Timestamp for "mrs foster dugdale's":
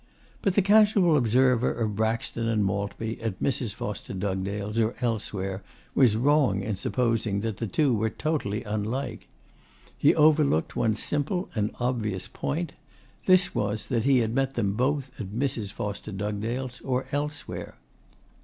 3.39-4.79, 15.27-16.81